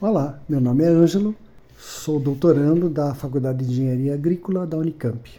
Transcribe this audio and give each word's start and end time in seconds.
Olá, 0.00 0.42
meu 0.48 0.60
nome 0.60 0.82
é 0.82 0.88
Ângelo, 0.88 1.36
sou 1.78 2.18
doutorando 2.18 2.90
da 2.90 3.14
Faculdade 3.14 3.64
de 3.64 3.70
Engenharia 3.70 4.14
Agrícola 4.14 4.66
da 4.66 4.76
Unicamp. 4.76 5.30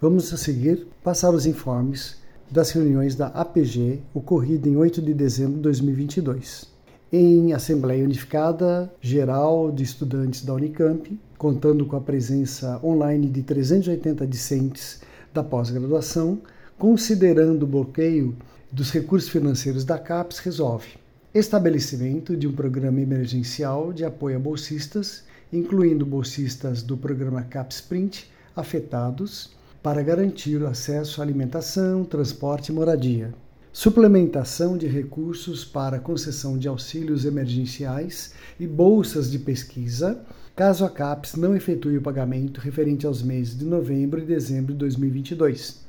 Vamos 0.00 0.32
a 0.32 0.36
seguir 0.36 0.88
passar 1.02 1.30
os 1.30 1.46
informes 1.46 2.16
das 2.50 2.72
reuniões 2.72 3.14
da 3.14 3.28
APG 3.28 4.02
ocorrida 4.12 4.68
em 4.68 4.76
8 4.76 5.00
de 5.00 5.14
dezembro 5.14 5.54
de 5.54 5.62
2022. 5.62 6.66
Em 7.12 7.52
Assembleia 7.52 8.04
Unificada 8.04 8.92
Geral 9.00 9.70
de 9.70 9.84
Estudantes 9.84 10.44
da 10.44 10.54
Unicamp, 10.54 11.16
contando 11.38 11.86
com 11.86 11.94
a 11.94 12.00
presença 12.00 12.80
online 12.82 13.28
de 13.28 13.44
380 13.44 14.26
discentes 14.26 15.02
da 15.32 15.44
pós-graduação, 15.44 16.40
considerando 16.76 17.62
o 17.62 17.68
bloqueio 17.68 18.36
dos 18.72 18.90
recursos 18.90 19.30
financeiros 19.30 19.84
da 19.84 19.98
CAPES, 20.00 20.40
resolve 20.40 21.03
estabelecimento 21.34 22.36
de 22.36 22.46
um 22.46 22.52
programa 22.52 23.00
emergencial 23.00 23.92
de 23.92 24.04
apoio 24.04 24.36
a 24.36 24.38
bolsistas, 24.38 25.24
incluindo 25.52 26.06
bolsistas 26.06 26.80
do 26.80 26.96
programa 26.96 27.42
CapSprint 27.42 28.30
afetados, 28.54 29.50
para 29.82 30.00
garantir 30.00 30.62
o 30.62 30.68
acesso 30.68 31.20
à 31.20 31.24
alimentação, 31.24 32.04
transporte 32.04 32.68
e 32.68 32.72
moradia. 32.72 33.34
Suplementação 33.72 34.78
de 34.78 34.86
recursos 34.86 35.64
para 35.64 35.98
concessão 35.98 36.56
de 36.56 36.68
auxílios 36.68 37.24
emergenciais 37.24 38.32
e 38.58 38.64
bolsas 38.64 39.28
de 39.28 39.40
pesquisa, 39.40 40.24
caso 40.54 40.84
a 40.84 40.88
CAPES 40.88 41.34
não 41.34 41.56
efetue 41.56 41.98
o 41.98 42.02
pagamento 42.02 42.60
referente 42.60 43.06
aos 43.06 43.22
meses 43.24 43.58
de 43.58 43.64
novembro 43.64 44.20
e 44.20 44.24
dezembro 44.24 44.72
de 44.72 44.78
2022 44.78 45.84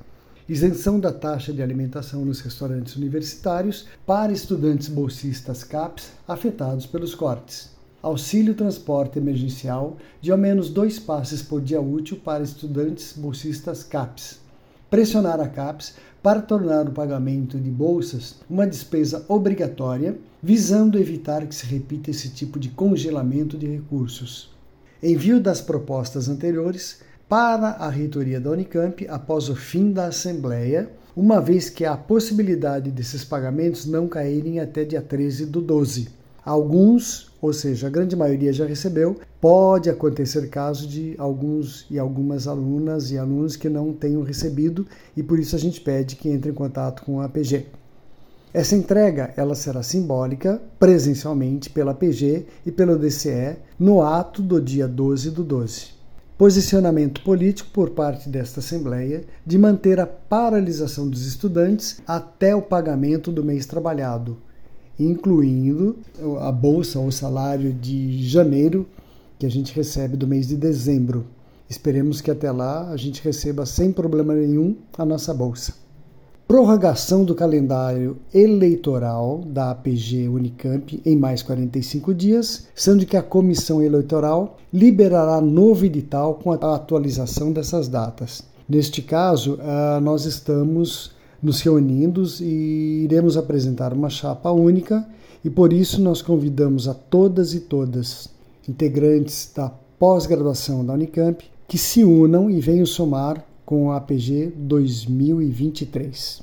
isenção 0.48 1.00
da 1.00 1.12
taxa 1.12 1.52
de 1.52 1.64
alimentação 1.64 2.24
nos 2.24 2.40
restaurantes 2.40 2.96
universitários 2.96 3.88
para 4.06 4.32
estudantes 4.32 4.88
bolsistas 4.88 5.64
CAPES 5.64 6.12
afetados 6.28 6.86
pelos 6.86 7.16
cortes. 7.16 7.72
Auxílio 8.00 8.54
transporte 8.54 9.18
emergencial 9.18 9.98
de 10.22 10.32
ao 10.32 10.38
menos 10.38 10.70
dois 10.70 11.00
passes 11.00 11.42
por 11.42 11.62
dia 11.62 11.82
útil 11.82 12.18
para 12.24 12.44
estudantes 12.44 13.14
bolsistas 13.18 13.84
CAPES. 13.84 14.40
Pressionar 14.88 15.40
a 15.40 15.48
CAPES 15.48 15.96
para 16.22 16.42
tornar 16.42 16.88
o 16.88 16.92
pagamento 16.92 17.60
de 17.60 17.72
bolsas 17.72 18.36
uma 18.48 18.68
despesa 18.68 19.26
obrigatória, 19.28 20.16
visando 20.44 21.00
evitar 21.00 21.48
que 21.48 21.56
se 21.56 21.66
repita 21.66 22.12
esse 22.12 22.30
tipo 22.30 22.60
de 22.60 22.70
congelamento 22.70 23.58
de 23.58 23.66
recursos. 23.66 24.54
Envio 25.02 25.40
das 25.40 25.60
propostas 25.60 26.30
anteriores 26.30 27.00
para 27.28 27.70
a 27.70 27.90
reitoria 27.90 28.40
da 28.40 28.52
Unicamp 28.52 29.08
após 29.10 29.50
o 29.50 29.56
fim 29.56 29.92
da 29.92 30.08
Assembleia, 30.08 30.92
uma 31.16 31.42
vez 31.42 31.70
que 31.70 31.84
há 31.84 31.94
a 31.94 31.98
possibilidade 31.98 32.92
desses 32.92 33.26
pagamentos 33.26 33.88
não 33.88 34.08
caírem 34.08 34.60
até 34.60 34.84
dia 34.84 35.02
13 35.02 35.48
do 35.48 35.60
12. 35.60 36.10
Alguns, 36.44 37.32
ou 37.42 37.52
seja, 37.52 37.88
a 37.88 37.90
grande 37.90 38.16
maioria 38.16 38.54
já 38.54 38.66
recebeu, 38.66 39.20
pode 39.42 39.90
acontecer 39.90 40.48
caso 40.50 40.88
de 40.88 41.16
alguns 41.18 41.88
e 41.90 41.98
algumas 41.98 42.48
alunas 42.48 43.10
e 43.10 43.18
alunos 43.18 43.56
que 43.56 43.70
não 43.70 43.92
tenham 43.92 44.22
recebido 44.22 44.86
e 45.18 45.24
por 45.24 45.40
isso 45.40 45.56
a 45.56 45.60
gente 45.60 45.82
pede 45.82 46.16
que 46.16 46.30
entre 46.30 46.52
em 46.52 46.54
contato 46.54 47.02
com 47.04 47.22
a 47.22 47.28
PG. 47.28 47.66
Essa 48.54 48.76
entrega 48.76 49.34
ela 49.36 49.56
será 49.56 49.82
simbólica 49.82 50.62
presencialmente 50.80 51.72
pela 51.72 51.96
PG 51.96 52.46
e 52.66 52.72
pelo 52.72 53.00
DCE 53.00 53.58
no 53.80 54.04
ato 54.04 54.44
do 54.44 54.62
dia 54.62 54.88
12 54.88 55.32
do 55.32 55.44
12 55.44 55.95
posicionamento 56.38 57.22
político 57.22 57.70
por 57.72 57.92
parte 57.92 58.28
desta 58.28 58.60
Assembleia 58.60 59.24
de 59.46 59.58
manter 59.58 60.00
a 60.00 60.06
paralisação 60.06 61.08
dos 61.08 61.26
estudantes 61.26 62.02
até 62.06 62.56
o 62.56 62.62
pagamento 62.62 63.32
do 63.32 63.44
mês 63.44 63.66
trabalhado, 63.66 64.38
incluindo 65.00 65.98
a 66.42 66.52
bolsa 66.52 67.00
ou 67.00 67.12
salário 67.12 67.72
de 67.72 68.28
janeiro 68.28 68.86
que 69.40 69.46
a 69.46 69.50
gente 69.50 69.74
recebe 69.74 70.18
do 70.18 70.28
mês 70.28 70.48
de 70.48 70.58
dezembro. 70.58 71.26
Esperemos 71.70 72.20
que 72.20 72.30
até 72.30 72.52
lá 72.52 72.90
a 72.90 72.98
gente 72.98 73.24
receba 73.24 73.66
sem 73.66 73.92
problema 73.92 74.34
nenhum 74.34 74.76
a 74.98 75.06
nossa 75.06 75.34
bolsa 75.34 75.85
prorrogação 76.48 77.26
do 77.26 77.34
calendário 77.34 78.18
eleitoral 78.34 79.42
da 79.48 79.72
APG 79.72 80.28
Unicamp 80.30 81.02
em 81.04 81.16
mais 81.16 81.42
45 81.42 82.14
dias, 82.14 82.68
sendo 82.76 83.06
que 83.06 83.18
a 83.18 83.24
comissão 83.24 83.82
eleitoral 83.82 84.58
liberará 84.72 85.42
novo 85.42 85.86
edital 85.86 86.36
com 86.36 86.52
a 86.52 86.76
atualização 86.76 87.52
dessas 87.52 87.88
datas. 87.88 88.44
Neste 88.70 89.02
caso, 89.02 89.58
ah, 89.62 90.00
nós 90.02 90.26
estamos 90.26 91.12
nos 91.42 91.62
reunindo 91.62 92.24
e 92.40 93.04
iremos 93.04 93.38
apresentar 93.38 93.92
uma 93.92 94.10
chapa 94.10 94.52
única 94.52 95.08
e 95.44 95.50
por 95.50 95.74
isso 95.74 96.02
nós 96.02 96.22
convidamos 96.22 96.88
a 96.88 96.94
todas 96.94 97.54
e 97.54 97.62
todas 97.62 98.30
integrantes 98.68 99.52
da 99.56 99.72
pós-graduação 100.00 100.86
da 100.86 100.94
Unicamp 100.94 101.44
que 101.68 101.78
se 101.78 102.04
unam 102.04 102.50
e 102.50 102.60
venham 102.60 102.86
somar 102.86 103.44
com 103.66 103.92
a 103.92 103.98
APG 103.98 104.54
2023. 104.56 106.42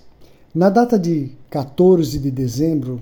Na 0.55 0.69
data 0.69 0.99
de 0.99 1.31
14 1.49 2.19
de 2.19 2.31
dezembro, 2.31 3.01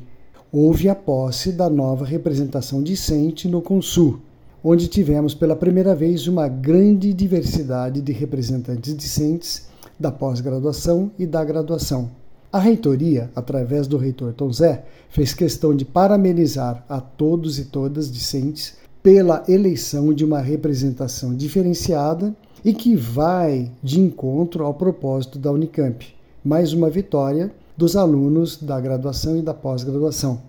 houve 0.52 0.88
a 0.88 0.94
posse 0.94 1.52
da 1.52 1.70
nova 1.70 2.04
representação 2.04 2.82
discente 2.82 3.48
no 3.48 3.62
Consul, 3.62 4.20
onde 4.62 4.88
tivemos 4.88 5.34
pela 5.34 5.56
primeira 5.56 5.94
vez 5.94 6.26
uma 6.26 6.46
grande 6.48 7.12
diversidade 7.14 8.00
de 8.00 8.12
representantes 8.12 8.94
discentes 8.96 9.68
da 9.98 10.12
pós-graduação 10.12 11.10
e 11.18 11.26
da 11.26 11.42
graduação. 11.44 12.10
A 12.52 12.58
reitoria, 12.58 13.30
através 13.34 13.86
do 13.86 13.96
reitor 13.96 14.32
Tom 14.32 14.52
Zé, 14.52 14.84
fez 15.08 15.32
questão 15.32 15.74
de 15.74 15.84
parabenizar 15.84 16.84
a 16.88 17.00
todos 17.00 17.58
e 17.58 17.66
todas 17.66 18.10
discentes 18.10 18.76
pela 19.02 19.42
eleição 19.48 20.12
de 20.12 20.24
uma 20.24 20.40
representação 20.40 21.34
diferenciada 21.34 22.34
e 22.64 22.74
que 22.74 22.94
vai 22.94 23.70
de 23.82 24.00
encontro 24.00 24.64
ao 24.64 24.74
propósito 24.74 25.38
da 25.38 25.50
Unicamp. 25.50 26.06
Mais 26.44 26.72
uma 26.72 26.90
vitória 26.90 27.50
dos 27.76 27.96
alunos 27.96 28.58
da 28.58 28.78
graduação 28.78 29.38
e 29.38 29.42
da 29.42 29.54
pós-graduação. 29.54 30.42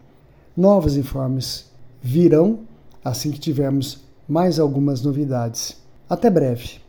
Novos 0.55 0.97
informes 0.97 1.65
virão 2.01 2.59
assim 3.03 3.31
que 3.31 3.39
tivermos 3.39 4.01
mais 4.27 4.59
algumas 4.59 5.01
novidades. 5.01 5.77
Até 6.09 6.29
breve! 6.29 6.81